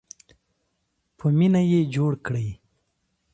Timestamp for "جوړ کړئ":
1.95-2.49